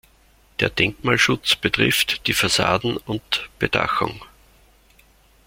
[0.61, 4.19] Der Denkmalschutz betrifft die Fassaden und Bedachung.